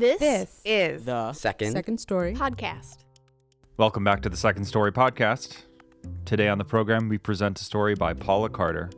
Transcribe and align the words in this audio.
This, 0.00 0.18
This 0.18 0.60
is 0.64 1.04
The 1.04 1.34
Second. 1.34 1.72
second 1.72 1.98
story. 1.98 2.32
podcast. 2.32 3.04
Welcome 3.76 4.02
back 4.02 4.22
to 4.22 4.30
the 4.30 4.36
Second 4.36 4.64
Story 4.64 4.90
Podcast. 4.90 5.58
Today 6.24 6.48
on 6.48 6.56
the 6.56 6.64
program, 6.64 7.10
we 7.10 7.18
present 7.18 7.60
a 7.60 7.64
story 7.64 7.94
by 7.94 8.14
Paula 8.14 8.48
Carter. 8.48 8.88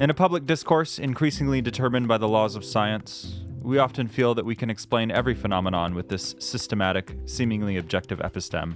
In 0.00 0.08
a 0.08 0.14
public 0.14 0.46
discourse 0.46 0.98
increasingly 0.98 1.60
determined 1.60 2.08
by 2.08 2.16
the 2.16 2.28
laws 2.28 2.56
of 2.56 2.64
science, 2.64 3.42
we 3.60 3.76
often 3.76 4.08
feel 4.08 4.34
that 4.36 4.46
we 4.46 4.54
can 4.54 4.70
explain 4.70 5.10
every 5.10 5.34
phenomenon 5.34 5.94
with 5.94 6.08
this 6.08 6.34
systematic, 6.38 7.14
seemingly 7.26 7.76
objective 7.76 8.20
episteme. 8.20 8.74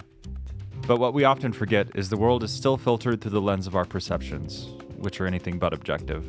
But 0.86 0.98
what 1.00 1.14
we 1.14 1.24
often 1.24 1.54
forget 1.54 1.88
is 1.94 2.10
the 2.10 2.18
world 2.18 2.44
is 2.44 2.52
still 2.52 2.76
filtered 2.76 3.22
through 3.22 3.30
the 3.30 3.40
lens 3.40 3.66
of 3.66 3.76
our 3.76 3.86
perceptions, 3.86 4.66
which 4.98 5.22
are 5.22 5.26
anything 5.26 5.58
but 5.58 5.72
objective. 5.72 6.26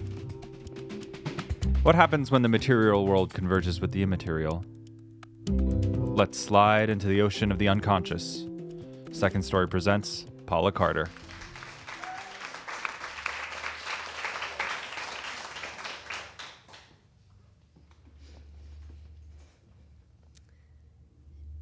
What 1.88 1.96
happens 1.96 2.32
when 2.32 2.42
the 2.42 2.50
material 2.50 3.08
world 3.08 3.34
converges 3.34 3.80
with 3.80 3.94
the 3.94 4.04
immaterial? 4.04 4.66
Let's 5.48 6.38
slide 6.38 6.90
into 6.90 7.08
the 7.08 7.22
ocean 7.22 7.50
of 7.50 7.60
the 7.60 7.70
unconscious. 7.70 8.46
Second 9.14 9.44
Story 9.44 9.70
presents 9.70 10.26
Paula 10.48 10.74
Carter. 10.74 11.08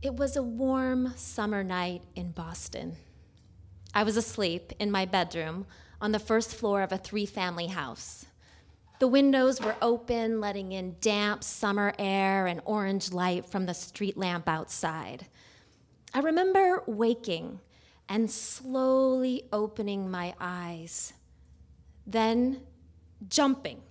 It 0.01 0.15
was 0.15 0.35
a 0.35 0.41
warm 0.41 1.13
summer 1.15 1.63
night 1.63 2.01
in 2.15 2.31
Boston. 2.31 2.95
I 3.93 4.01
was 4.01 4.17
asleep 4.17 4.73
in 4.79 4.89
my 4.89 5.05
bedroom 5.05 5.67
on 6.01 6.13
the 6.13 6.17
first 6.17 6.55
floor 6.55 6.81
of 6.81 6.91
a 6.91 6.97
three 6.97 7.27
family 7.27 7.67
house. 7.67 8.25
The 8.99 9.07
windows 9.07 9.61
were 9.61 9.75
open, 9.81 10.39
letting 10.39 10.71
in 10.71 10.95
damp 11.01 11.43
summer 11.43 11.93
air 11.99 12.47
and 12.47 12.61
orange 12.63 13.11
light 13.11 13.45
from 13.45 13.65
the 13.65 13.73
street 13.73 14.15
lamp 14.15 14.47
outside. 14.47 15.27
I 16.13 16.19
remember 16.19 16.81
waking 16.87 17.59
and 18.07 18.31
slowly 18.31 19.43
opening 19.51 20.09
my 20.09 20.33
eyes, 20.39 21.11
then 22.07 22.61
jumping. 23.27 23.81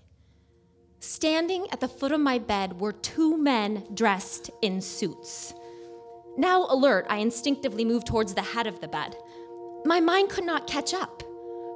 Standing 1.00 1.66
at 1.70 1.80
the 1.80 1.88
foot 1.88 2.12
of 2.12 2.20
my 2.20 2.38
bed 2.38 2.80
were 2.80 2.92
two 2.92 3.36
men 3.36 3.86
dressed 3.92 4.50
in 4.62 4.80
suits. 4.80 5.52
Now 6.38 6.66
alert, 6.70 7.04
I 7.10 7.18
instinctively 7.18 7.84
moved 7.84 8.06
towards 8.06 8.32
the 8.32 8.42
head 8.42 8.66
of 8.66 8.80
the 8.80 8.88
bed. 8.88 9.14
My 9.84 10.00
mind 10.00 10.30
could 10.30 10.44
not 10.44 10.66
catch 10.66 10.94
up. 10.94 11.22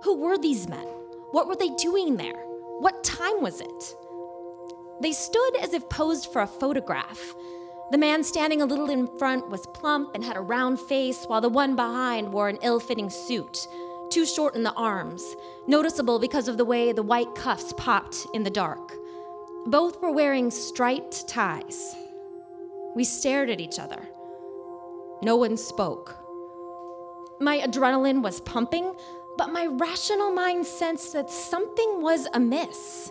Who 0.05 0.17
were 0.17 0.39
these 0.39 0.67
men? 0.67 0.87
What 1.33 1.47
were 1.47 1.57
they 1.57 1.69
doing 1.77 2.17
there? 2.17 2.48
What 2.79 3.03
time 3.03 3.43
was 3.43 3.61
it? 3.61 3.97
They 5.01 5.13
stood 5.13 5.57
as 5.61 5.73
if 5.73 5.89
posed 5.89 6.33
for 6.33 6.43
a 6.43 6.47
photograph. 6.47 7.35
The 7.91 7.99
man 7.99 8.23
standing 8.23 8.63
a 8.63 8.67
little 8.67 8.91
in 8.91 9.07
front 9.19 9.49
was 9.49 9.67
plump 9.75 10.15
and 10.15 10.23
had 10.23 10.37
a 10.37 10.41
round 10.41 10.79
face, 10.79 11.25
while 11.27 11.41
the 11.41 11.49
one 11.49 11.75
behind 11.75 12.33
wore 12.33 12.49
an 12.49 12.59
ill 12.63 12.79
fitting 12.79 13.11
suit, 13.11 13.67
too 14.11 14.25
short 14.25 14.55
in 14.55 14.63
the 14.63 14.75
arms, 14.75 15.23
noticeable 15.67 16.19
because 16.19 16.47
of 16.47 16.57
the 16.57 16.65
way 16.65 16.93
the 16.93 17.03
white 17.03 17.35
cuffs 17.35 17.73
popped 17.77 18.27
in 18.33 18.45
the 18.45 18.51
dark. 18.51 18.93
Both 19.67 20.01
were 20.01 20.13
wearing 20.13 20.51
striped 20.51 21.27
ties. 21.29 21.97
We 22.95 23.05
stared 23.05 23.51
at 23.51 23.61
each 23.61 23.79
other. 23.79 24.09
No 25.23 25.37
one 25.37 25.57
spoke. 25.57 26.17
My 27.41 27.59
adrenaline 27.59 28.23
was 28.23 28.41
pumping, 28.41 28.95
but 29.39 29.53
my 29.53 29.67
rational 29.67 30.33
mind 30.33 30.67
sensed 30.67 31.13
that 31.15 31.31
something 31.31 32.03
was 32.03 32.27
amiss. 32.35 33.11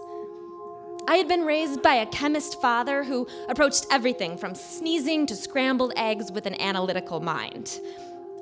I 1.07 1.15
had 1.15 1.29
been 1.29 1.45
raised 1.45 1.81
by 1.81 1.95
a 1.95 2.05
chemist 2.05 2.59
father 2.61 3.01
who 3.05 3.25
approached 3.47 3.87
everything 3.89 4.37
from 4.37 4.53
sneezing 4.53 5.25
to 5.27 5.35
scrambled 5.37 5.93
eggs 5.95 6.29
with 6.29 6.45
an 6.45 6.59
analytical 6.59 7.21
mind. 7.21 7.79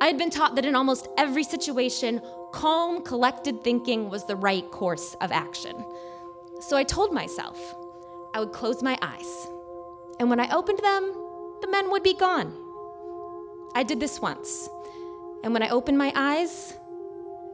I 0.02 0.08
had 0.08 0.18
been 0.18 0.32
taught 0.32 0.56
that 0.56 0.66
in 0.66 0.76
almost 0.76 1.08
every 1.16 1.44
situation, 1.44 2.22
calm, 2.52 3.04
collected 3.04 3.64
thinking 3.64 4.10
was 4.10 4.26
the 4.26 4.36
right 4.36 4.70
course 4.72 5.16
of 5.22 5.32
action. 5.32 5.76
So 6.62 6.76
I 6.76 6.84
told 6.84 7.14
myself 7.14 7.76
I 8.34 8.40
would 8.40 8.52
close 8.52 8.82
my 8.82 8.98
eyes, 9.04 9.48
and 10.20 10.32
when 10.32 10.40
I 10.40 10.54
opened 10.54 10.80
them, 10.80 11.14
the 11.62 11.68
men 11.70 11.92
would 11.92 12.04
be 12.04 12.16
gone. 12.16 12.52
I 13.76 13.84
did 13.84 14.00
this 14.00 14.20
once, 14.20 14.70
and 15.44 15.54
when 15.54 15.62
I 15.62 15.70
opened 15.70 16.00
my 16.00 16.12
eyes, 16.16 16.74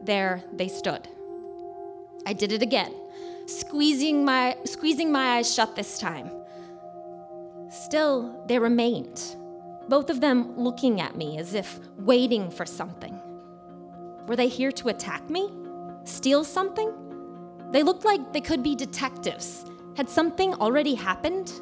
there 0.02 0.42
they 0.52 0.68
stood. 0.68 1.08
I 2.26 2.32
did 2.32 2.52
it 2.52 2.62
again, 2.62 2.94
squeezing 3.46 4.24
my, 4.24 4.56
squeezing 4.64 5.10
my 5.10 5.36
eyes 5.36 5.52
shut 5.52 5.74
this 5.76 5.98
time. 5.98 6.30
Still, 7.70 8.44
they 8.46 8.58
remained, 8.58 9.36
both 9.88 10.10
of 10.10 10.20
them 10.20 10.58
looking 10.58 11.00
at 11.00 11.16
me 11.16 11.38
as 11.38 11.54
if 11.54 11.80
waiting 11.98 12.50
for 12.50 12.66
something. 12.66 13.18
Were 14.26 14.36
they 14.36 14.48
here 14.48 14.72
to 14.72 14.88
attack 14.88 15.28
me? 15.28 15.50
Steal 16.04 16.44
something? 16.44 16.92
They 17.70 17.82
looked 17.82 18.04
like 18.04 18.32
they 18.32 18.40
could 18.40 18.62
be 18.62 18.76
detectives. 18.76 19.64
Had 19.96 20.08
something 20.08 20.54
already 20.54 20.94
happened? 20.94 21.52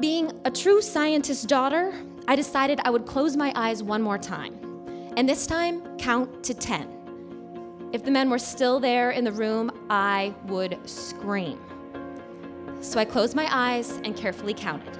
Being 0.00 0.32
a 0.44 0.50
true 0.50 0.82
scientist's 0.82 1.44
daughter, 1.44 1.94
I 2.26 2.36
decided 2.36 2.80
I 2.84 2.90
would 2.90 3.06
close 3.06 3.36
my 3.36 3.52
eyes 3.54 3.82
one 3.82 4.02
more 4.02 4.18
time, 4.18 4.54
and 5.16 5.28
this 5.28 5.46
time 5.46 5.96
count 5.98 6.42
to 6.44 6.54
10. 6.54 6.93
If 7.94 8.02
the 8.02 8.10
men 8.10 8.28
were 8.28 8.40
still 8.40 8.80
there 8.80 9.12
in 9.12 9.22
the 9.22 9.30
room, 9.30 9.70
I 9.88 10.34
would 10.46 10.80
scream. 10.84 11.60
So 12.80 12.98
I 12.98 13.04
closed 13.04 13.36
my 13.36 13.46
eyes 13.52 14.00
and 14.02 14.16
carefully 14.16 14.52
counted 14.52 14.98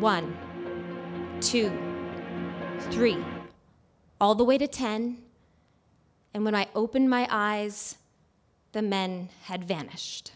one, 0.00 0.36
two, 1.40 1.70
three, 2.90 3.24
all 4.20 4.34
the 4.34 4.42
way 4.42 4.58
to 4.58 4.66
10. 4.66 5.18
And 6.34 6.44
when 6.44 6.56
I 6.56 6.66
opened 6.74 7.10
my 7.10 7.28
eyes, 7.30 7.96
the 8.72 8.82
men 8.82 9.28
had 9.44 9.62
vanished. 9.62 10.32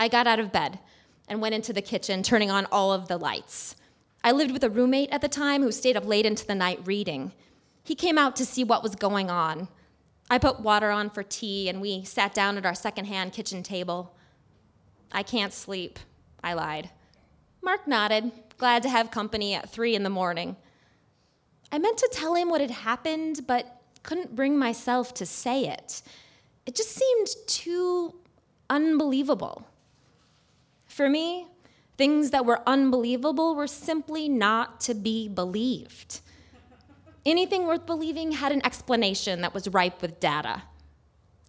I 0.00 0.08
got 0.08 0.26
out 0.26 0.40
of 0.40 0.50
bed 0.50 0.80
and 1.28 1.40
went 1.40 1.54
into 1.54 1.72
the 1.72 1.80
kitchen, 1.80 2.24
turning 2.24 2.50
on 2.50 2.66
all 2.72 2.92
of 2.92 3.06
the 3.06 3.18
lights. 3.18 3.76
I 4.24 4.32
lived 4.32 4.50
with 4.50 4.64
a 4.64 4.70
roommate 4.70 5.10
at 5.10 5.20
the 5.20 5.28
time 5.28 5.62
who 5.62 5.70
stayed 5.70 5.96
up 5.96 6.04
late 6.04 6.26
into 6.26 6.44
the 6.44 6.56
night 6.56 6.80
reading. 6.84 7.30
He 7.84 7.94
came 7.94 8.18
out 8.18 8.34
to 8.34 8.44
see 8.44 8.64
what 8.64 8.82
was 8.82 8.96
going 8.96 9.30
on. 9.30 9.68
I 10.28 10.38
put 10.38 10.60
water 10.60 10.90
on 10.90 11.10
for 11.10 11.22
tea, 11.22 11.68
and 11.68 11.80
we 11.80 12.04
sat 12.04 12.34
down 12.34 12.56
at 12.56 12.66
our 12.66 12.74
secondhand 12.74 13.32
kitchen 13.32 13.62
table. 13.62 14.14
I 15.12 15.22
can't 15.22 15.52
sleep, 15.52 15.98
I 16.42 16.54
lied. 16.54 16.90
Mark 17.62 17.86
nodded, 17.86 18.32
glad 18.58 18.82
to 18.82 18.88
have 18.88 19.10
company 19.10 19.54
at 19.54 19.70
three 19.70 19.94
in 19.94 20.02
the 20.02 20.10
morning. 20.10 20.56
I 21.70 21.78
meant 21.78 21.98
to 21.98 22.08
tell 22.12 22.34
him 22.34 22.48
what 22.48 22.60
had 22.60 22.70
happened, 22.70 23.46
but 23.46 23.80
couldn't 24.02 24.36
bring 24.36 24.58
myself 24.58 25.14
to 25.14 25.26
say 25.26 25.66
it. 25.66 26.02
It 26.64 26.74
just 26.74 26.90
seemed 26.90 27.28
too 27.46 28.14
unbelievable. 28.70 29.66
For 30.86 31.08
me, 31.08 31.46
things 31.96 32.30
that 32.30 32.44
were 32.44 32.62
unbelievable 32.66 33.54
were 33.54 33.66
simply 33.66 34.28
not 34.28 34.80
to 34.82 34.94
be 34.94 35.28
believed. 35.28 36.20
Anything 37.26 37.66
worth 37.66 37.86
believing 37.86 38.30
had 38.30 38.52
an 38.52 38.64
explanation 38.64 39.40
that 39.40 39.52
was 39.52 39.66
ripe 39.66 40.00
with 40.00 40.20
data. 40.20 40.62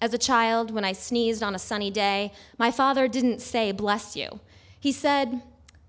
As 0.02 0.12
a 0.12 0.18
child, 0.18 0.72
when 0.72 0.84
I 0.84 0.92
sneezed 0.92 1.44
on 1.44 1.54
a 1.54 1.60
sunny 1.60 1.92
day, 1.92 2.34
my 2.58 2.72
father 2.72 3.08
didn't 3.08 3.42
say, 3.42 3.72
bless 3.72 4.16
you. 4.16 4.40
He 4.80 4.92
said, 4.92 5.44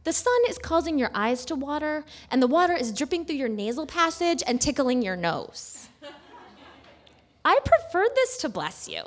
the 0.04 0.12
sun 0.12 0.41
is 0.47 0.59
causing 0.59 0.99
your 0.99 1.10
eyes 1.15 1.47
to 1.47 1.54
water, 1.54 2.04
and 2.31 2.43
the 2.43 2.47
water 2.47 2.75
is 2.75 2.93
dripping 2.93 3.25
through 3.25 3.37
your 3.37 3.49
nasal 3.49 3.87
passage 3.87 4.43
and 4.47 4.60
tickling 4.60 5.00
your 5.00 5.16
nose. 5.16 5.88
I 7.44 7.59
preferred 7.65 8.15
this 8.15 8.37
to 8.38 8.50
bless 8.50 8.91
you. 8.91 9.03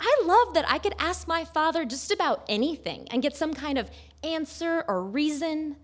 I 0.00 0.22
love 0.24 0.54
that 0.54 0.64
I 0.66 0.78
could 0.78 0.94
ask 0.98 1.28
my 1.28 1.44
father 1.44 1.84
just 1.84 2.10
about 2.10 2.44
anything 2.48 3.06
and 3.10 3.22
get 3.22 3.36
some 3.36 3.52
kind 3.52 3.76
of 3.76 3.90
answer 4.24 4.82
or 4.88 5.02
reason. 5.02 5.76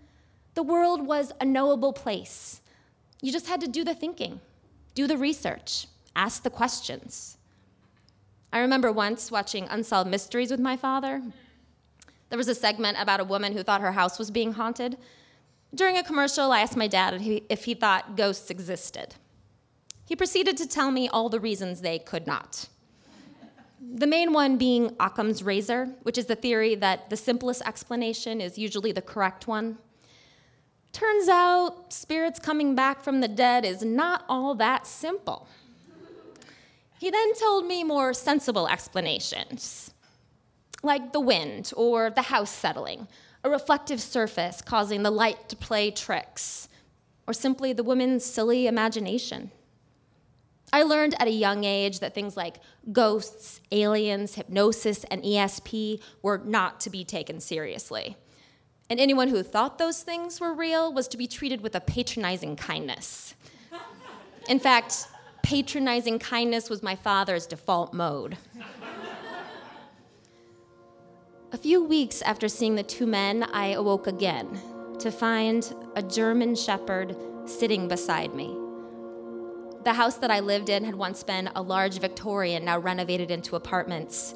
The 0.55 0.63
world 0.63 1.05
was 1.05 1.31
a 1.39 1.45
knowable 1.45 1.93
place. 1.93 2.61
You 3.21 3.31
just 3.31 3.47
had 3.47 3.61
to 3.61 3.67
do 3.67 3.83
the 3.83 3.93
thinking, 3.93 4.39
do 4.95 5.07
the 5.07 5.17
research, 5.17 5.87
ask 6.15 6.43
the 6.43 6.49
questions. 6.49 7.37
I 8.51 8.59
remember 8.59 8.91
once 8.91 9.29
watching 9.29 9.67
Unsolved 9.69 10.09
Mysteries 10.09 10.51
with 10.51 10.59
my 10.59 10.75
father. 10.77 11.21
There 12.29 12.37
was 12.37 12.47
a 12.47 12.55
segment 12.55 12.97
about 12.99 13.19
a 13.19 13.25
woman 13.25 13.53
who 13.53 13.63
thought 13.63 13.81
her 13.81 13.91
house 13.91 14.17
was 14.17 14.31
being 14.31 14.53
haunted. 14.53 14.97
During 15.73 15.97
a 15.97 16.03
commercial, 16.03 16.51
I 16.51 16.61
asked 16.61 16.77
my 16.77 16.87
dad 16.87 17.21
if 17.49 17.65
he, 17.65 17.73
thought 17.73 18.15
ghosts 18.15 18.49
existed. 18.49 19.15
He 20.05 20.15
proceeded 20.15 20.57
to 20.57 20.67
tell 20.67 20.89
me 20.89 21.07
all 21.07 21.29
the 21.29 21.39
reasons 21.39 21.81
they 21.81 21.99
could 21.99 22.25
not. 22.25 22.67
The 23.81 24.07
main 24.07 24.33
one 24.33 24.57
being 24.57 24.95
Occam's 24.99 25.43
razor, 25.43 25.89
which 26.03 26.17
is 26.17 26.25
the 26.25 26.35
theory 26.35 26.75
that 26.75 27.09
the 27.09 27.17
simplest 27.17 27.61
explanation 27.65 28.41
is 28.41 28.57
usually 28.57 28.91
the 28.91 29.01
correct 29.01 29.47
one. 29.47 29.77
Turns 30.91 31.29
out 31.29 31.93
spirits 31.93 32.39
coming 32.39 32.75
back 32.75 33.03
from 33.03 33.21
the 33.21 33.27
dead 33.27 33.63
is 33.63 33.83
not 33.83 34.25
all 34.27 34.55
that 34.55 34.87
simple. 34.87 35.47
He 36.99 37.09
then 37.09 37.33
told 37.35 37.65
me 37.65 37.83
more 37.83 38.13
sensible 38.13 38.67
explanations, 38.67 39.93
like 40.83 41.13
the 41.13 41.19
wind 41.19 41.71
or 41.77 42.09
the 42.09 42.23
house 42.23 42.51
settling, 42.51 43.07
a 43.43 43.49
reflective 43.49 44.01
surface 44.01 44.61
causing 44.61 45.03
the 45.03 45.11
light 45.11 45.47
to 45.49 45.55
play 45.55 45.91
tricks, 45.91 46.67
or 47.25 47.33
simply 47.33 47.71
the 47.71 47.83
woman's 47.83 48.25
silly 48.25 48.67
imagination. 48.67 49.51
I 50.73 50.83
learned 50.83 51.15
at 51.19 51.27
a 51.27 51.31
young 51.31 51.63
age 51.63 51.99
that 51.99 52.13
things 52.13 52.35
like 52.35 52.57
ghosts, 52.91 53.61
aliens, 53.71 54.35
hypnosis, 54.35 55.03
and 55.05 55.23
ESP 55.23 56.01
were 56.21 56.41
not 56.43 56.81
to 56.81 56.89
be 56.89 57.03
taken 57.03 57.39
seriously. 57.39 58.17
And 58.89 58.99
anyone 58.99 59.27
who 59.27 59.43
thought 59.43 59.77
those 59.77 60.01
things 60.01 60.41
were 60.41 60.53
real 60.53 60.91
was 60.91 61.07
to 61.09 61.17
be 61.17 61.27
treated 61.27 61.61
with 61.61 61.75
a 61.75 61.79
patronizing 61.79 62.55
kindness. 62.55 63.35
In 64.47 64.59
fact, 64.59 65.07
patronizing 65.43 66.17
kindness 66.17 66.69
was 66.69 66.81
my 66.81 66.95
father's 66.95 67.45
default 67.45 67.93
mode. 67.93 68.37
A 71.51 71.57
few 71.57 71.83
weeks 71.83 72.21
after 72.23 72.47
seeing 72.47 72.75
the 72.75 72.83
two 72.83 73.05
men, 73.05 73.43
I 73.43 73.69
awoke 73.73 74.07
again 74.07 74.59
to 74.99 75.11
find 75.11 75.71
a 75.95 76.01
German 76.01 76.55
shepherd 76.55 77.15
sitting 77.45 77.87
beside 77.87 78.33
me. 78.33 78.55
The 79.83 79.93
house 79.93 80.17
that 80.17 80.29
I 80.29 80.41
lived 80.41 80.69
in 80.69 80.83
had 80.83 80.95
once 80.95 81.23
been 81.23 81.49
a 81.55 81.61
large 81.61 81.99
Victorian, 81.99 82.65
now 82.65 82.79
renovated 82.79 83.31
into 83.31 83.55
apartments. 83.55 84.35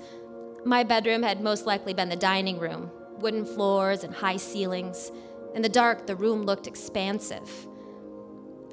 My 0.63 0.83
bedroom 0.83 1.21
had 1.21 1.41
most 1.41 1.65
likely 1.65 1.93
been 1.93 2.09
the 2.09 2.15
dining 2.15 2.59
room, 2.59 2.89
wooden 3.23 3.45
floors 3.45 4.03
and 4.03 4.13
high 4.13 4.37
ceilings. 4.37 5.11
In 5.55 5.61
the 5.61 5.69
dark, 5.69 6.05
the 6.05 6.15
room 6.15 6.43
looked 6.43 6.67
expansive. 6.67 7.49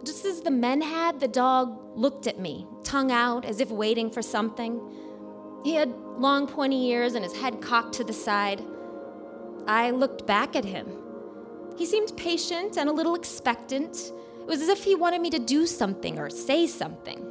Just 0.05 0.25
as 0.25 0.43
the 0.43 0.51
men 0.51 0.81
had, 0.81 1.21
the 1.21 1.29
dog 1.29 1.79
looked 1.95 2.27
at 2.27 2.39
me, 2.39 2.67
tongue 2.83 3.13
out, 3.13 3.45
as 3.45 3.61
if 3.61 3.71
waiting 3.71 4.11
for 4.11 4.23
something. 4.23 4.81
He 5.63 5.75
had 5.75 5.95
long, 6.19 6.47
pointy 6.47 6.87
ears 6.87 7.15
and 7.15 7.25
his 7.25 7.37
head 7.37 7.61
cocked 7.61 7.95
to 7.95 8.05
the 8.05 8.13
side. 8.13 8.63
I 9.67 9.91
looked 9.91 10.27
back 10.27 10.57
at 10.57 10.65
him. 10.65 10.87
He 11.77 11.87
seemed 11.87 12.17
patient 12.17 12.77
and 12.77 12.89
a 12.89 12.93
little 12.93 13.15
expectant. 13.15 14.13
It 14.41 14.47
was 14.47 14.63
as 14.63 14.69
if 14.69 14.85
he 14.85 14.95
wanted 14.95 15.21
me 15.21 15.31
to 15.31 15.39
do 15.39 15.67
something 15.67 16.19
or 16.19 16.29
say 16.29 16.67
something. 16.67 17.25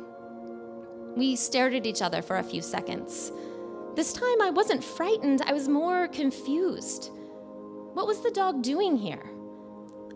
We 1.18 1.36
stared 1.36 1.74
at 1.74 1.86
each 1.86 2.02
other 2.02 2.22
for 2.22 2.38
a 2.38 2.44
few 2.44 2.62
seconds. 2.62 3.32
This 3.96 4.14
time 4.14 4.42
I 4.42 4.50
wasn't 4.50 4.84
frightened, 4.84 5.42
I 5.46 5.54
was 5.54 5.68
more 5.68 6.08
confused. 6.08 7.12
What 7.94 8.08
was 8.08 8.22
the 8.22 8.32
dog 8.32 8.62
doing 8.62 8.96
here? 8.96 9.30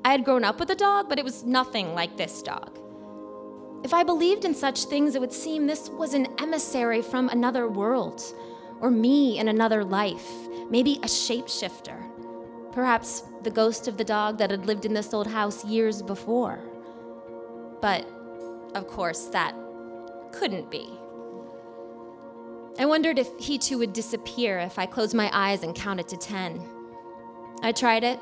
I 0.06 0.12
had 0.12 0.24
grown 0.24 0.44
up 0.44 0.60
with 0.60 0.70
a 0.70 0.76
dog, 0.76 1.10
but 1.10 1.20
it 1.20 1.26
was 1.26 1.44
nothing 1.44 1.94
like 1.94 2.16
this 2.16 2.42
dog. 2.42 2.80
If 3.84 3.94
I 3.94 4.04
believed 4.04 4.46
in 4.46 4.54
such 4.54 4.86
things, 4.86 5.16
it 5.16 5.22
would 5.22 5.34
seem 5.34 5.68
this 5.68 5.90
was 5.90 6.14
an 6.14 6.28
emissary 6.40 7.02
from 7.02 7.28
another 7.30 7.68
world, 7.68 8.22
or 8.80 8.90
me 8.90 9.40
in 9.40 9.50
another 9.50 9.84
life, 9.84 10.30
maybe 10.70 11.00
a 11.04 11.08
shapeshifter. 11.08 12.10
Perhaps 12.72 13.24
the 13.44 13.52
ghost 13.52 13.88
of 13.88 13.98
the 13.98 14.04
dog 14.04 14.38
that 14.38 14.52
had 14.52 14.66
lived 14.66 14.86
in 14.86 14.94
this 14.94 15.14
old 15.14 15.28
house 15.28 15.66
years 15.66 16.02
before. 16.02 16.60
But, 17.82 18.08
of 18.76 18.88
course, 18.88 19.26
that 19.28 19.56
couldn't 20.32 20.72
be. 20.72 20.90
I 22.80 22.86
wondered 22.86 23.20
if 23.20 23.30
he 23.38 23.58
too 23.58 23.78
would 23.78 23.94
disappear 23.94 24.60
if 24.60 24.80
I 24.80 24.86
closed 24.86 25.14
my 25.14 25.30
eyes 25.32 25.64
and 25.64 25.76
counted 25.76 26.08
to 26.08 26.18
10. 26.18 26.60
I 27.62 27.72
tried 27.72 28.04
it, 28.04 28.20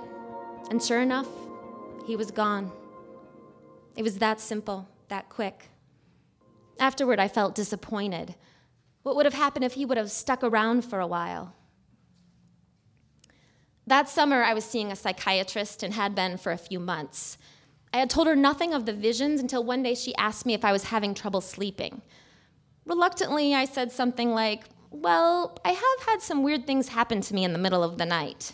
and 0.69 0.83
sure 0.83 1.01
enough, 1.01 1.27
he 2.05 2.15
was 2.15 2.31
gone. 2.31 2.71
It 3.95 4.03
was 4.03 4.17
that 4.17 4.39
simple, 4.39 4.89
that 5.07 5.29
quick. 5.29 5.69
Afterward, 6.79 7.19
I 7.19 7.27
felt 7.27 7.55
disappointed. 7.55 8.35
What 9.03 9.15
would 9.15 9.25
have 9.25 9.33
happened 9.33 9.65
if 9.65 9.73
he 9.73 9.85
would 9.85 9.97
have 9.97 10.11
stuck 10.11 10.43
around 10.43 10.83
for 10.83 10.99
a 10.99 11.07
while? 11.07 11.55
That 13.87 14.09
summer, 14.09 14.43
I 14.43 14.53
was 14.53 14.65
seeing 14.65 14.91
a 14.91 14.95
psychiatrist 14.95 15.81
and 15.83 15.93
had 15.93 16.13
been 16.13 16.37
for 16.37 16.51
a 16.51 16.57
few 16.57 16.79
months. 16.79 17.37
I 17.93 17.97
had 17.97 18.09
told 18.09 18.27
her 18.27 18.35
nothing 18.35 18.73
of 18.73 18.85
the 18.85 18.93
visions 18.93 19.41
until 19.41 19.63
one 19.63 19.83
day 19.83 19.95
she 19.95 20.15
asked 20.15 20.45
me 20.45 20.53
if 20.53 20.63
I 20.63 20.71
was 20.71 20.85
having 20.85 21.13
trouble 21.13 21.41
sleeping. 21.41 22.01
Reluctantly, 22.85 23.53
I 23.53 23.65
said 23.65 23.91
something 23.91 24.31
like, 24.33 24.63
Well, 24.89 25.57
I 25.63 25.69
have 25.69 26.07
had 26.07 26.21
some 26.21 26.43
weird 26.43 26.65
things 26.65 26.89
happen 26.89 27.21
to 27.21 27.33
me 27.33 27.43
in 27.43 27.53
the 27.53 27.59
middle 27.59 27.83
of 27.83 27.97
the 27.97 28.05
night. 28.05 28.53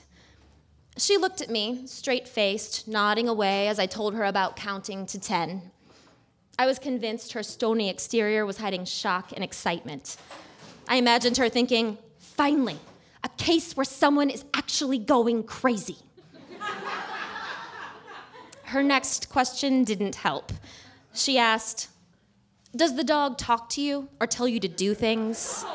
She 0.97 1.17
looked 1.17 1.41
at 1.41 1.49
me, 1.49 1.85
straight 1.85 2.27
faced, 2.27 2.87
nodding 2.87 3.27
away 3.27 3.67
as 3.67 3.79
I 3.79 3.85
told 3.85 4.15
her 4.15 4.23
about 4.23 4.55
counting 4.55 5.05
to 5.07 5.19
10. 5.19 5.71
I 6.59 6.65
was 6.65 6.79
convinced 6.79 7.33
her 7.33 7.43
stony 7.43 7.89
exterior 7.89 8.45
was 8.45 8.57
hiding 8.57 8.85
shock 8.85 9.31
and 9.31 9.43
excitement. 9.43 10.17
I 10.87 10.95
imagined 10.95 11.37
her 11.37 11.49
thinking, 11.49 11.97
Finally, 12.19 12.79
a 13.23 13.29
case 13.29 13.75
where 13.75 13.83
someone 13.83 14.29
is 14.29 14.43
actually 14.53 14.97
going 14.97 15.43
crazy. 15.43 15.97
her 18.63 18.83
next 18.83 19.29
question 19.29 19.83
didn't 19.83 20.15
help. 20.15 20.51
She 21.13 21.37
asked, 21.37 21.89
does 22.75 22.95
the 22.95 23.03
dog 23.03 23.37
talk 23.37 23.69
to 23.69 23.81
you 23.81 24.09
or 24.19 24.27
tell 24.27 24.47
you 24.47 24.59
to 24.59 24.67
do 24.67 24.93
things? 24.93 25.65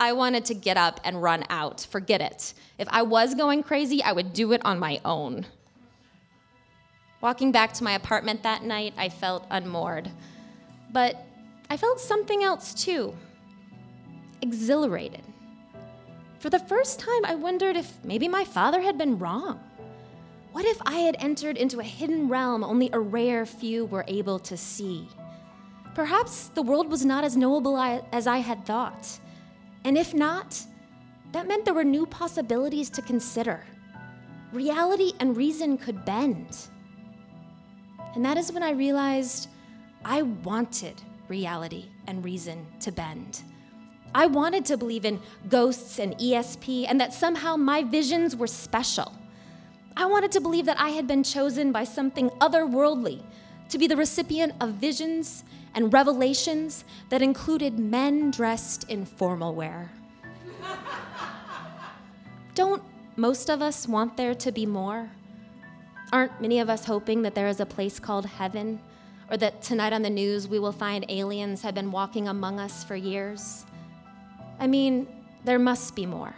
I 0.00 0.12
wanted 0.12 0.44
to 0.46 0.54
get 0.54 0.76
up 0.76 1.00
and 1.04 1.22
run 1.22 1.44
out. 1.50 1.86
Forget 1.90 2.20
it. 2.20 2.54
If 2.78 2.86
I 2.90 3.02
was 3.02 3.34
going 3.34 3.62
crazy, 3.62 4.02
I 4.02 4.12
would 4.12 4.32
do 4.32 4.52
it 4.52 4.64
on 4.64 4.78
my 4.78 5.00
own. 5.04 5.46
Walking 7.20 7.50
back 7.50 7.72
to 7.74 7.84
my 7.84 7.92
apartment 7.92 8.44
that 8.44 8.62
night, 8.62 8.94
I 8.96 9.08
felt 9.08 9.44
unmoored. 9.50 10.08
But 10.92 11.24
I 11.68 11.76
felt 11.76 12.00
something 12.00 12.44
else 12.44 12.74
too 12.74 13.14
exhilarated. 14.40 15.22
For 16.38 16.48
the 16.48 16.60
first 16.60 17.00
time, 17.00 17.24
I 17.24 17.34
wondered 17.34 17.76
if 17.76 17.92
maybe 18.04 18.28
my 18.28 18.44
father 18.44 18.80
had 18.80 18.96
been 18.96 19.18
wrong. 19.18 19.60
What 20.52 20.64
if 20.64 20.80
I 20.86 21.00
had 21.00 21.16
entered 21.18 21.56
into 21.56 21.80
a 21.80 21.84
hidden 21.84 22.28
realm 22.28 22.64
only 22.64 22.90
a 22.92 22.98
rare 22.98 23.44
few 23.44 23.84
were 23.84 24.04
able 24.08 24.38
to 24.40 24.56
see? 24.56 25.08
Perhaps 25.94 26.48
the 26.48 26.62
world 26.62 26.88
was 26.88 27.04
not 27.04 27.24
as 27.24 27.36
knowable 27.36 27.76
as 27.78 28.26
I 28.26 28.38
had 28.38 28.64
thought. 28.64 29.18
And 29.84 29.98
if 29.98 30.14
not, 30.14 30.64
that 31.32 31.46
meant 31.46 31.64
there 31.64 31.74
were 31.74 31.84
new 31.84 32.06
possibilities 32.06 32.88
to 32.90 33.02
consider. 33.02 33.64
Reality 34.52 35.12
and 35.20 35.36
reason 35.36 35.76
could 35.76 36.04
bend. 36.04 36.56
And 38.14 38.24
that 38.24 38.38
is 38.38 38.52
when 38.52 38.62
I 38.62 38.70
realized 38.70 39.48
I 40.04 40.22
wanted 40.22 41.02
reality 41.28 41.86
and 42.06 42.24
reason 42.24 42.66
to 42.80 42.90
bend. 42.90 43.42
I 44.14 44.26
wanted 44.26 44.64
to 44.66 44.78
believe 44.78 45.04
in 45.04 45.20
ghosts 45.50 45.98
and 45.98 46.16
ESP 46.16 46.86
and 46.88 46.98
that 47.00 47.12
somehow 47.12 47.56
my 47.56 47.82
visions 47.82 48.34
were 48.34 48.46
special. 48.46 49.17
I 49.98 50.06
wanted 50.06 50.30
to 50.32 50.40
believe 50.40 50.66
that 50.66 50.78
I 50.78 50.90
had 50.90 51.08
been 51.08 51.24
chosen 51.24 51.72
by 51.72 51.82
something 51.82 52.30
otherworldly 52.40 53.20
to 53.68 53.78
be 53.78 53.88
the 53.88 53.96
recipient 53.96 54.52
of 54.60 54.74
visions 54.74 55.42
and 55.74 55.92
revelations 55.92 56.84
that 57.08 57.20
included 57.20 57.80
men 57.80 58.30
dressed 58.30 58.88
in 58.88 59.04
formal 59.04 59.56
wear. 59.56 59.90
Don't 62.54 62.80
most 63.16 63.50
of 63.50 63.60
us 63.60 63.88
want 63.88 64.16
there 64.16 64.36
to 64.36 64.52
be 64.52 64.66
more? 64.66 65.10
Aren't 66.12 66.40
many 66.40 66.60
of 66.60 66.70
us 66.70 66.84
hoping 66.84 67.22
that 67.22 67.34
there 67.34 67.48
is 67.48 67.58
a 67.58 67.66
place 67.66 67.98
called 67.98 68.24
heaven, 68.24 68.80
or 69.28 69.36
that 69.38 69.62
tonight 69.62 69.92
on 69.92 70.02
the 70.02 70.10
news 70.10 70.46
we 70.46 70.60
will 70.60 70.70
find 70.70 71.06
aliens 71.08 71.60
have 71.62 71.74
been 71.74 71.90
walking 71.90 72.28
among 72.28 72.60
us 72.60 72.84
for 72.84 72.94
years? 72.94 73.66
I 74.60 74.68
mean, 74.68 75.08
there 75.44 75.58
must 75.58 75.96
be 75.96 76.06
more. 76.06 76.34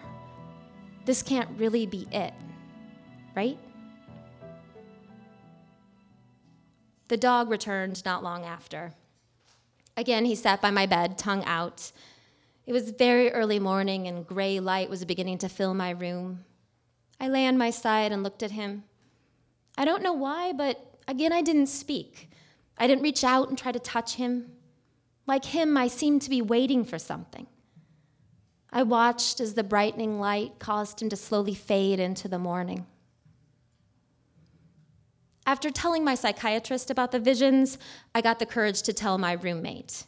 This 1.04 1.22
can't 1.22 1.48
really 1.58 1.84
be 1.84 2.08
it 2.10 2.32
right? 3.34 3.58
The 7.08 7.16
dog 7.16 7.50
returned 7.50 8.04
not 8.04 8.22
long 8.22 8.44
after. 8.44 8.94
Again, 9.96 10.24
he 10.24 10.34
sat 10.34 10.62
by 10.62 10.70
my 10.70 10.86
bed, 10.86 11.18
tongue 11.18 11.44
out. 11.44 11.90
It 12.66 12.72
was 12.72 12.90
very 12.90 13.32
early 13.32 13.58
morning, 13.58 14.06
and 14.06 14.26
gray 14.26 14.60
light 14.60 14.88
was 14.88 15.04
beginning 15.04 15.38
to 15.38 15.48
fill 15.48 15.74
my 15.74 15.90
room. 15.90 16.44
I 17.18 17.28
lay 17.28 17.46
on 17.46 17.58
my 17.58 17.70
side 17.70 18.12
and 18.12 18.22
looked 18.22 18.42
at 18.42 18.52
him. 18.52 18.84
I 19.76 19.84
don't 19.84 20.02
know 20.02 20.12
why, 20.12 20.52
but 20.52 20.98
again, 21.08 21.32
I 21.32 21.42
didn't 21.42 21.66
speak. 21.66 22.30
I 22.78 22.86
didn't 22.86 23.02
reach 23.02 23.24
out 23.24 23.48
and 23.48 23.58
try 23.58 23.72
to 23.72 23.78
touch 23.78 24.14
him. 24.14 24.52
Like 25.26 25.44
him, 25.46 25.76
I 25.76 25.88
seemed 25.88 26.22
to 26.22 26.30
be 26.30 26.40
waiting 26.40 26.84
for 26.84 26.98
something. 26.98 27.46
I 28.72 28.84
watched 28.84 29.40
as 29.40 29.54
the 29.54 29.64
brightening 29.64 30.20
light 30.20 30.58
caused 30.58 31.02
him 31.02 31.08
to 31.08 31.16
slowly 31.16 31.54
fade 31.54 31.98
into 31.98 32.28
the 32.28 32.38
morning. 32.38 32.86
After 35.46 35.70
telling 35.70 36.04
my 36.04 36.14
psychiatrist 36.14 36.90
about 36.90 37.12
the 37.12 37.18
visions, 37.18 37.78
I 38.14 38.20
got 38.20 38.38
the 38.38 38.46
courage 38.46 38.82
to 38.82 38.92
tell 38.92 39.18
my 39.18 39.32
roommate. 39.32 40.04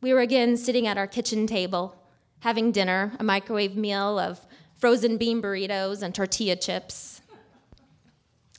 We 0.00 0.12
were 0.12 0.20
again 0.20 0.56
sitting 0.56 0.86
at 0.86 0.98
our 0.98 1.06
kitchen 1.06 1.46
table, 1.46 1.96
having 2.40 2.72
dinner, 2.72 3.12
a 3.18 3.24
microwave 3.24 3.76
meal 3.76 4.18
of 4.18 4.46
frozen 4.74 5.16
bean 5.16 5.40
burritos 5.40 6.02
and 6.02 6.14
tortilla 6.14 6.56
chips. 6.56 7.20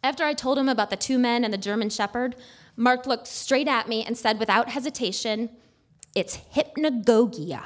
After 0.04 0.24
I 0.24 0.34
told 0.34 0.58
him 0.58 0.70
about 0.70 0.90
the 0.90 0.96
two 0.96 1.18
men 1.18 1.44
and 1.44 1.54
the 1.54 1.58
German 1.58 1.90
Shepherd, 1.90 2.36
Mark 2.76 3.06
looked 3.06 3.28
straight 3.28 3.68
at 3.68 3.88
me 3.88 4.04
and 4.04 4.18
said 4.18 4.40
without 4.40 4.70
hesitation, 4.70 5.50
It's 6.16 6.38
hypnagogia. 6.56 7.64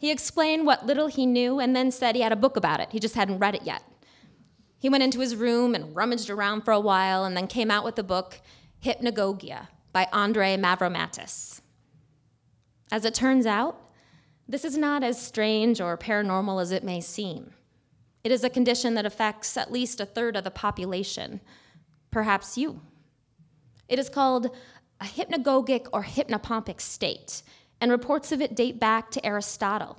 He 0.00 0.10
explained 0.10 0.66
what 0.66 0.84
little 0.84 1.06
he 1.06 1.26
knew 1.26 1.60
and 1.60 1.76
then 1.76 1.90
said 1.90 2.14
he 2.14 2.22
had 2.22 2.32
a 2.32 2.36
book 2.36 2.56
about 2.56 2.80
it. 2.80 2.88
He 2.90 2.98
just 2.98 3.14
hadn't 3.14 3.38
read 3.38 3.54
it 3.54 3.62
yet. 3.62 3.82
He 4.82 4.88
went 4.88 5.04
into 5.04 5.20
his 5.20 5.36
room 5.36 5.76
and 5.76 5.94
rummaged 5.94 6.28
around 6.28 6.62
for 6.62 6.72
a 6.72 6.80
while 6.80 7.24
and 7.24 7.36
then 7.36 7.46
came 7.46 7.70
out 7.70 7.84
with 7.84 7.94
the 7.94 8.02
book 8.02 8.40
Hypnagogia 8.84 9.68
by 9.92 10.08
Andre 10.12 10.56
Mavromatis. 10.56 11.60
As 12.90 13.04
it 13.04 13.14
turns 13.14 13.46
out, 13.46 13.78
this 14.48 14.64
is 14.64 14.76
not 14.76 15.04
as 15.04 15.24
strange 15.24 15.80
or 15.80 15.96
paranormal 15.96 16.60
as 16.60 16.72
it 16.72 16.82
may 16.82 17.00
seem. 17.00 17.52
It 18.24 18.32
is 18.32 18.42
a 18.42 18.50
condition 18.50 18.94
that 18.94 19.06
affects 19.06 19.56
at 19.56 19.70
least 19.70 20.00
a 20.00 20.04
third 20.04 20.34
of 20.34 20.42
the 20.42 20.50
population, 20.50 21.40
perhaps 22.10 22.58
you. 22.58 22.80
It 23.88 24.00
is 24.00 24.08
called 24.08 24.50
a 25.00 25.04
hypnagogic 25.04 25.86
or 25.92 26.02
hypnopompic 26.02 26.80
state, 26.80 27.44
and 27.80 27.92
reports 27.92 28.32
of 28.32 28.42
it 28.42 28.56
date 28.56 28.80
back 28.80 29.12
to 29.12 29.24
Aristotle. 29.24 29.98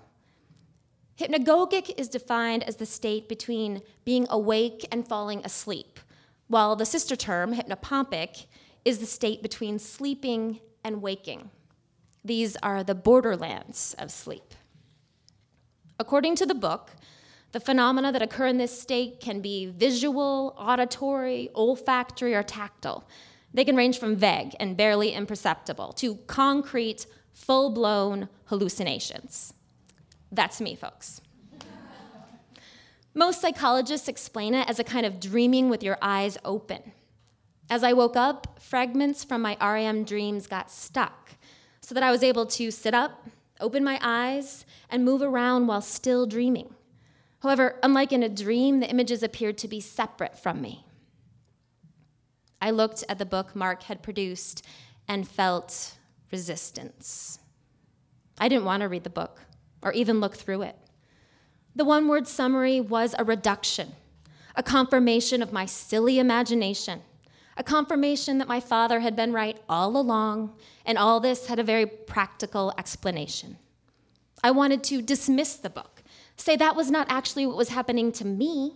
Hypnagogic 1.20 1.94
is 1.98 2.08
defined 2.08 2.64
as 2.64 2.78
the 2.78 2.86
state 2.86 3.30
between 3.30 3.82
being 4.04 4.26
awake 4.30 4.86
and 4.92 5.08
falling 5.08 5.46
asleep, 5.46 6.00
while 6.48 6.76
the 6.76 6.86
sister 6.86 7.16
term, 7.16 7.54
hypnopompic, 7.54 8.48
is 8.84 8.98
the 8.98 9.06
state 9.06 9.42
between 9.42 9.78
sleeping 9.78 10.60
and 10.84 11.02
waking. 11.02 11.52
These 12.26 12.56
are 12.58 12.84
the 12.84 12.96
borderlands 12.96 13.96
of 14.00 14.12
sleep. 14.12 14.56
According 16.00 16.36
to 16.38 16.46
the 16.46 16.56
book, 16.56 16.92
the 17.52 17.60
phenomena 17.60 18.12
that 18.12 18.22
occur 18.24 18.48
in 18.48 18.58
this 18.58 18.82
state 18.82 19.20
can 19.20 19.40
be 19.40 19.68
visual, 19.68 20.56
auditory, 20.58 21.50
olfactory, 21.54 22.34
or 22.34 22.42
tactile. 22.42 23.08
They 23.54 23.64
can 23.64 23.76
range 23.76 24.00
from 24.00 24.16
vague 24.16 24.56
and 24.60 24.76
barely 24.76 25.12
imperceptible 25.12 25.94
to 25.94 26.16
concrete, 26.26 27.06
full 27.32 27.70
blown 27.70 28.30
hallucinations. 28.46 29.54
That's 30.34 30.60
me, 30.60 30.76
folks. 30.76 31.22
Most 33.14 33.40
psychologists 33.40 34.08
explain 34.08 34.56
it 34.56 34.68
as 34.68 34.80
a 34.80 34.84
kind 34.84 35.06
of 35.06 35.20
dreaming 35.20 35.70
with 35.70 35.84
your 35.84 36.00
eyes 36.02 36.40
open. 36.44 36.92
As 37.70 37.84
I 37.84 37.94
woke 37.94 38.18
up, 38.18 38.60
fragments 38.60 39.24
from 39.24 39.44
my 39.44 39.56
REM 39.62 40.04
dreams 40.04 40.48
got 40.48 40.72
stuck 40.72 41.36
so 41.82 41.94
that 41.94 42.04
I 42.04 42.10
was 42.10 42.24
able 42.24 42.48
to 42.48 42.72
sit 42.72 42.96
up, 42.96 43.28
open 43.60 43.84
my 43.84 44.00
eyes, 44.02 44.66
and 44.90 45.06
move 45.06 45.22
around 45.22 45.68
while 45.68 45.82
still 45.82 46.26
dreaming. 46.26 46.74
However, 47.44 47.78
unlike 47.84 48.12
in 48.12 48.24
a 48.24 48.30
dream, 48.30 48.80
the 48.80 48.90
images 48.90 49.22
appeared 49.22 49.60
to 49.60 49.68
be 49.68 49.80
separate 49.80 50.40
from 50.40 50.62
me. 50.62 50.88
I 52.60 52.72
looked 52.72 53.04
at 53.08 53.20
the 53.20 53.26
book 53.26 53.56
Mark 53.56 53.84
had 53.84 54.02
produced 54.02 54.66
and 55.08 55.28
felt 55.28 55.98
resistance. 56.32 57.38
I 58.40 58.48
didn't 58.48 58.66
want 58.66 58.82
to 58.82 58.90
read 58.90 59.04
the 59.04 59.12
book 59.12 59.42
or 59.84 59.92
even 59.94 60.20
look 60.20 60.36
through 60.36 60.64
it. 60.64 60.78
The 61.76 61.86
one 61.86 62.08
word 62.08 62.28
summary 62.28 62.80
was 62.80 63.16
a 63.18 63.24
reduction, 63.24 63.94
a 64.56 64.64
confirmation 64.64 65.42
of 65.42 65.52
my 65.52 65.66
silly 65.66 66.20
imagination, 66.20 67.02
a 67.58 67.64
confirmation 67.64 68.38
that 68.38 68.48
my 68.48 68.60
father 68.60 69.00
had 69.00 69.16
been 69.16 69.34
right 69.34 69.58
all 69.68 69.98
along, 69.98 70.56
and 70.86 70.98
all 70.98 71.20
this 71.20 71.48
had 71.48 71.60
a 71.60 71.64
very 71.64 71.86
practical 71.86 72.74
explanation. 72.78 73.58
I 74.44 74.52
wanted 74.52 74.84
to 74.86 75.02
dismiss 75.02 75.56
the 75.56 75.70
book 75.70 75.94
say 76.36 76.56
that 76.56 76.76
was 76.76 76.92
not 76.92 77.08
actually 77.10 77.46
what 77.46 77.58
was 77.58 77.70
happening 77.70 78.12
to 78.14 78.26
me. 78.26 78.74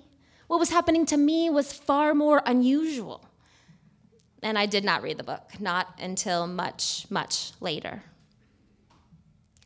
What 0.48 0.60
was 0.60 0.70
happening 0.70 1.06
to 1.08 1.18
me 1.18 1.50
was 1.50 1.74
far 1.74 2.14
more 2.14 2.42
unusual. 2.46 3.26
And 4.42 4.58
I 4.58 4.66
did 4.66 4.86
not 4.86 5.02
read 5.02 5.18
the 5.18 5.24
book, 5.24 5.60
not 5.60 5.88
until 6.00 6.48
much, 6.48 7.08
much 7.10 7.52
later. 7.60 8.04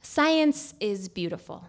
Science 0.02 0.74
is 0.80 1.08
beautiful. 1.08 1.68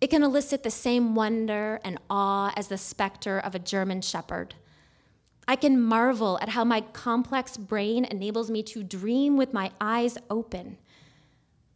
It 0.00 0.08
can 0.08 0.22
elicit 0.22 0.62
the 0.62 0.70
same 0.70 1.14
wonder 1.14 1.80
and 1.84 1.98
awe 2.10 2.52
as 2.56 2.68
the 2.68 2.78
specter 2.78 3.38
of 3.38 3.54
a 3.54 3.58
German 3.58 4.02
shepherd. 4.02 4.54
I 5.48 5.56
can 5.56 5.80
marvel 5.80 6.38
at 6.42 6.50
how 6.50 6.64
my 6.64 6.80
complex 6.80 7.56
brain 7.56 8.04
enables 8.04 8.50
me 8.50 8.62
to 8.64 8.82
dream 8.82 9.36
with 9.36 9.52
my 9.52 9.70
eyes 9.80 10.18
open 10.28 10.78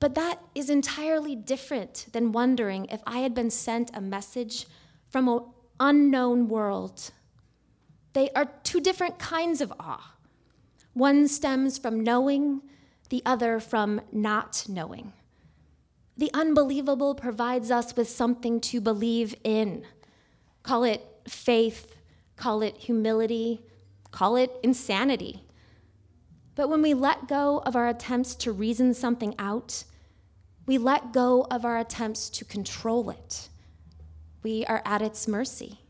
but 0.01 0.15
that 0.15 0.41
is 0.55 0.71
entirely 0.71 1.37
different 1.37 2.07
than 2.13 2.33
wondering 2.33 2.87
if 2.87 3.03
I 3.07 3.19
had 3.19 3.35
been 3.35 3.51
sent 3.51 3.91
a 3.95 4.01
message 4.01 4.67
from 5.11 5.29
an 5.29 5.43
unknown 5.79 6.49
world. 6.49 7.13
They 8.15 8.31
are 8.31 8.47
two 8.65 8.81
different 8.81 9.19
kinds 9.19 9.61
of 9.61 9.73
awe. 9.79 10.15
One 10.95 11.29
stems 11.29 11.77
from 11.79 12.01
knowing, 12.01 12.63
the 13.11 13.23
other 13.27 13.61
from 13.61 14.01
not 14.11 14.65
knowing. 14.69 15.13
The 16.21 16.31
unbelievable 16.35 17.15
provides 17.15 17.71
us 17.71 17.97
with 17.97 18.07
something 18.07 18.61
to 18.61 18.83
believe 18.83 19.35
in. 19.43 19.87
Call 20.63 20.85
it 20.85 21.03
faith, 21.27 21.97
call 22.37 22.61
it 22.61 22.77
humility, 22.77 23.63
call 24.11 24.37
it 24.37 24.51
insanity. 24.63 25.43
But 26.57 26.69
when 26.69 26.83
we 26.83 26.93
let 26.93 27.27
go 27.27 27.63
of 27.65 27.75
our 27.75 27.89
attempts 27.89 28.35
to 28.35 28.53
reason 28.53 28.93
something 28.93 29.35
out, 29.39 29.85
we 30.67 30.77
let 30.77 31.15
go 31.15 31.47
of 31.51 31.65
our 31.65 31.79
attempts 31.79 32.29
to 32.29 32.45
control 32.45 33.09
it. 33.09 33.49
We 34.43 34.67
are 34.67 34.83
at 34.85 35.01
its 35.01 35.27
mercy. 35.27 35.81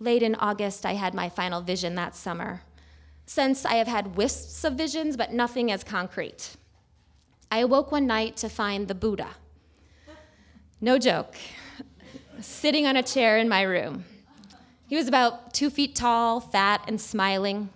Late 0.00 0.22
in 0.22 0.36
August, 0.36 0.86
I 0.86 0.94
had 0.94 1.12
my 1.12 1.28
final 1.28 1.60
vision 1.60 1.96
that 1.96 2.16
summer. 2.16 2.62
Since 3.26 3.64
I 3.64 3.74
have 3.74 3.88
had 3.88 4.16
wisps 4.16 4.64
of 4.64 4.74
visions, 4.74 5.16
but 5.16 5.32
nothing 5.32 5.70
as 5.72 5.82
concrete. 5.82 6.56
I 7.50 7.58
awoke 7.58 7.92
one 7.92 8.06
night 8.06 8.36
to 8.38 8.48
find 8.48 8.88
the 8.88 8.94
Buddha. 8.94 9.28
No 10.80 10.98
joke, 10.98 11.36
sitting 12.40 12.86
on 12.86 12.96
a 12.96 13.02
chair 13.02 13.38
in 13.38 13.48
my 13.48 13.62
room. 13.62 14.04
He 14.88 14.96
was 14.96 15.08
about 15.08 15.54
two 15.54 15.70
feet 15.70 15.94
tall, 15.94 16.40
fat, 16.40 16.84
and 16.86 17.00
smiling. 17.00 17.70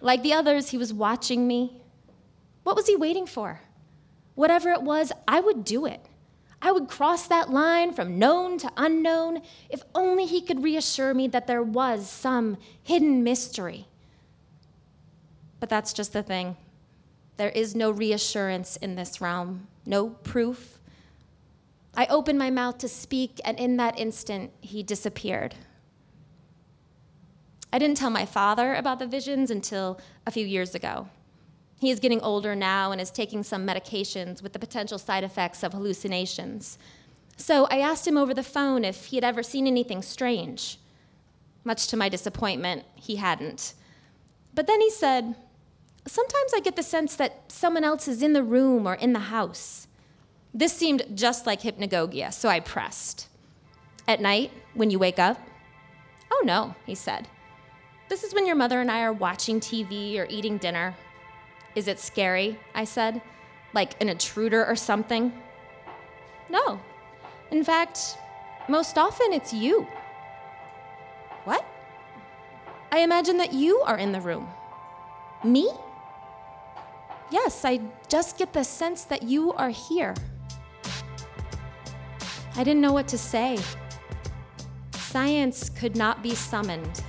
Like 0.00 0.22
the 0.22 0.34
others, 0.34 0.70
he 0.70 0.78
was 0.78 0.92
watching 0.92 1.46
me, 1.46 1.80
what 2.62 2.76
was 2.76 2.86
he 2.86 2.96
waiting 2.96 3.26
for? 3.26 3.60
Whatever 4.34 4.70
it 4.70 4.82
was, 4.82 5.12
I 5.26 5.40
would 5.40 5.64
do 5.64 5.86
it. 5.86 6.00
I 6.60 6.70
would 6.70 6.88
cross 6.88 7.26
that 7.26 7.50
line 7.50 7.92
from 7.92 8.18
known 8.18 8.58
to 8.58 8.72
unknown 8.76 9.42
if 9.68 9.82
only 9.94 10.26
he 10.26 10.40
could 10.40 10.62
reassure 10.62 11.12
me 11.12 11.26
that 11.28 11.46
there 11.46 11.62
was 11.62 12.08
some 12.08 12.56
hidden 12.82 13.24
mystery. 13.24 13.88
But 15.62 15.68
that's 15.68 15.92
just 15.92 16.12
the 16.12 16.24
thing. 16.24 16.56
There 17.36 17.50
is 17.50 17.76
no 17.76 17.92
reassurance 17.92 18.74
in 18.78 18.96
this 18.96 19.20
realm, 19.20 19.68
no 19.86 20.08
proof. 20.08 20.80
I 21.94 22.06
opened 22.06 22.36
my 22.36 22.50
mouth 22.50 22.78
to 22.78 22.88
speak, 22.88 23.40
and 23.44 23.56
in 23.60 23.76
that 23.76 23.96
instant, 23.96 24.50
he 24.60 24.82
disappeared. 24.82 25.54
I 27.72 27.78
didn't 27.78 27.96
tell 27.96 28.10
my 28.10 28.26
father 28.26 28.74
about 28.74 28.98
the 28.98 29.06
visions 29.06 29.52
until 29.52 30.00
a 30.26 30.32
few 30.32 30.44
years 30.44 30.74
ago. 30.74 31.06
He 31.78 31.92
is 31.92 32.00
getting 32.00 32.20
older 32.22 32.56
now 32.56 32.90
and 32.90 33.00
is 33.00 33.12
taking 33.12 33.44
some 33.44 33.64
medications 33.64 34.42
with 34.42 34.54
the 34.54 34.58
potential 34.58 34.98
side 34.98 35.22
effects 35.22 35.62
of 35.62 35.74
hallucinations. 35.74 36.76
So 37.36 37.68
I 37.70 37.78
asked 37.78 38.04
him 38.04 38.18
over 38.18 38.34
the 38.34 38.42
phone 38.42 38.84
if 38.84 39.04
he 39.04 39.16
had 39.16 39.24
ever 39.24 39.44
seen 39.44 39.68
anything 39.68 40.02
strange. 40.02 40.78
Much 41.62 41.86
to 41.86 41.96
my 41.96 42.08
disappointment, 42.08 42.82
he 42.96 43.14
hadn't. 43.14 43.74
But 44.54 44.66
then 44.66 44.80
he 44.80 44.90
said, 44.90 45.36
Sometimes 46.06 46.52
I 46.54 46.60
get 46.60 46.76
the 46.76 46.82
sense 46.82 47.16
that 47.16 47.50
someone 47.50 47.84
else 47.84 48.08
is 48.08 48.22
in 48.22 48.32
the 48.32 48.42
room 48.42 48.86
or 48.86 48.94
in 48.94 49.12
the 49.12 49.20
house. 49.20 49.86
This 50.52 50.72
seemed 50.72 51.04
just 51.14 51.46
like 51.46 51.62
hypnagogia, 51.62 52.32
so 52.32 52.48
I 52.48 52.60
pressed. 52.60 53.28
At 54.06 54.20
night, 54.20 54.50
when 54.74 54.90
you 54.90 54.98
wake 54.98 55.18
up? 55.18 55.40
Oh 56.30 56.42
no, 56.44 56.74
he 56.84 56.94
said. 56.94 57.28
This 58.08 58.24
is 58.24 58.34
when 58.34 58.46
your 58.46 58.56
mother 58.56 58.80
and 58.80 58.90
I 58.90 59.02
are 59.02 59.12
watching 59.12 59.60
TV 59.60 60.18
or 60.18 60.26
eating 60.28 60.58
dinner. 60.58 60.94
Is 61.74 61.88
it 61.88 61.98
scary? 61.98 62.58
I 62.74 62.84
said. 62.84 63.22
Like 63.72 64.00
an 64.02 64.08
intruder 64.08 64.66
or 64.66 64.76
something? 64.76 65.32
No. 66.50 66.80
In 67.50 67.64
fact, 67.64 68.18
most 68.68 68.98
often 68.98 69.32
it's 69.32 69.54
you. 69.54 69.86
What? 71.44 71.64
I 72.90 72.98
imagine 72.98 73.38
that 73.38 73.54
you 73.54 73.80
are 73.80 73.96
in 73.96 74.12
the 74.12 74.20
room. 74.20 74.48
Me? 75.42 75.70
Yes, 77.32 77.64
I 77.64 77.80
just 78.10 78.36
get 78.36 78.52
the 78.52 78.62
sense 78.62 79.04
that 79.04 79.22
you 79.22 79.54
are 79.54 79.70
here. 79.70 80.14
I 82.54 82.62
didn't 82.62 82.82
know 82.82 82.92
what 82.92 83.08
to 83.08 83.16
say. 83.16 83.58
Science 84.92 85.70
could 85.70 85.96
not 85.96 86.22
be 86.22 86.34
summoned. 86.34 87.02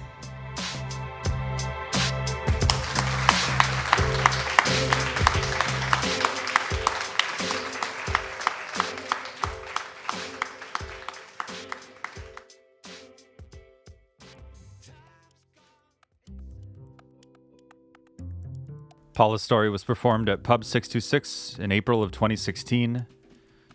Paula's 19.24 19.42
story 19.42 19.70
was 19.70 19.86
performed 19.86 20.28
at 20.28 20.44
Pub 20.44 20.66
626 20.66 21.58
in 21.58 21.72
April 21.72 22.04
of 22.04 22.12
2016. 22.12 23.06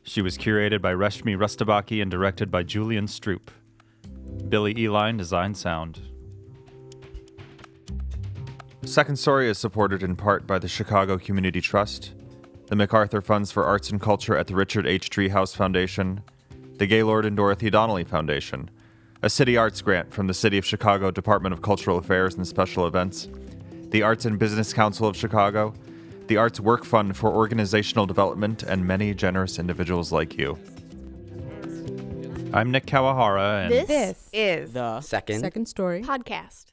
She 0.03 0.21
was 0.21 0.37
curated 0.37 0.83
by 0.83 0.93
Reshmi 0.93 1.39
Rustebakke 1.39 2.03
and 2.03 2.11
directed 2.11 2.51
by 2.51 2.65
Julian 2.65 3.07
Stroop. 3.07 3.49
Billy 4.51 4.75
Eline 4.85 5.17
designed 5.17 5.57
sound. 5.57 6.03
Second 8.85 9.17
Story 9.17 9.49
is 9.49 9.57
supported 9.57 10.03
in 10.03 10.17
part 10.17 10.47
by 10.47 10.59
the 10.59 10.69
Chicago 10.69 11.17
Community 11.17 11.63
Trust, 11.63 12.13
the 12.67 12.77
MacArthur 12.77 13.23
Funds 13.23 13.51
for 13.51 13.65
Arts 13.65 13.89
and 13.89 14.03
Culture 14.03 14.37
at 14.37 14.49
the 14.49 14.55
Richard 14.55 14.87
H. 14.87 15.09
Driehaus 15.09 15.57
Foundation, 15.57 16.21
the 16.77 16.87
Gaylord 16.87 17.25
and 17.25 17.39
Dorothy 17.39 17.71
Donnelly 17.71 18.05
Foundation, 18.05 18.69
a 19.23 19.31
city 19.31 19.57
arts 19.57 19.81
grant 19.81 20.13
from 20.13 20.27
the 20.27 20.35
City 20.35 20.59
of 20.59 20.67
Chicago 20.67 21.11
Department 21.11 21.55
of 21.55 21.63
Cultural 21.63 21.97
Affairs 21.97 22.35
and 22.35 22.47
Special 22.47 22.87
Events, 22.87 23.29
the 23.91 24.03
Arts 24.03 24.25
and 24.25 24.39
Business 24.39 24.73
Council 24.73 25.07
of 25.09 25.17
Chicago, 25.17 25.75
the 26.27 26.37
Arts 26.37 26.61
Work 26.61 26.85
Fund 26.85 27.17
for 27.17 27.31
Organizational 27.31 28.07
Development, 28.07 28.63
and 28.63 28.87
many 28.87 29.15
generous 29.15 29.59
individuals 29.59 30.13
like 30.13 30.37
you. 30.37 30.59
I'm 32.53 32.71
Nick 32.71 32.87
Kawahara, 32.87 33.65
and 33.65 33.73
This, 33.73 33.87
This 33.89 34.29
is 34.33 34.73
the 34.73 35.01
Second. 35.01 35.41
second 35.41 35.67
story 35.67 36.03
podcast. 36.03 36.67